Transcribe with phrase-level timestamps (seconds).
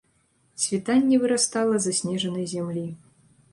[0.63, 2.87] Світанне вырастала з аснежанай зямлі.